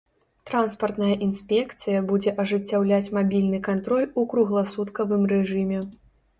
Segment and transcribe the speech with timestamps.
[0.51, 5.87] Транспартная інспекцыя будзе ажыццяўляць мабільны кантроль у кругласуткавым рэжыме.